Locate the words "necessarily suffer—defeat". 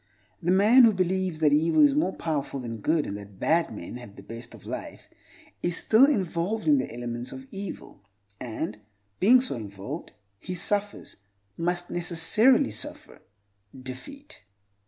11.91-14.41